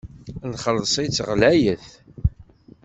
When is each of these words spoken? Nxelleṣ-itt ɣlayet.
Nxelleṣ-itt 0.51 1.23
ɣlayet. 1.29 1.87